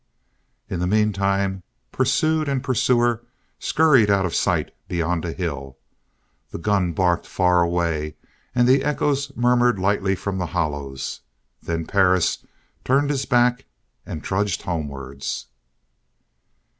In 0.67 0.79
the 0.79 0.87
meantime 0.87 1.61
pursued 1.91 2.49
and 2.49 2.63
pursuer 2.63 3.21
scurried 3.59 4.09
out 4.09 4.25
of 4.25 4.33
sight 4.33 4.71
beyond 4.87 5.23
a 5.23 5.31
hill; 5.31 5.77
the 6.49 6.57
gun 6.57 6.91
barked 6.91 7.27
far 7.27 7.61
away 7.61 8.15
and 8.55 8.67
the 8.67 8.83
echoes 8.83 9.31
murmured 9.35 9.77
lightly 9.77 10.15
from 10.15 10.39
the 10.39 10.47
hollows. 10.57 11.19
Then 11.61 11.85
Perris 11.85 12.43
turned 12.83 13.11
his 13.11 13.25
back 13.27 13.65
and 14.03 14.23
trudged 14.23 14.63
homewards. 14.63 15.45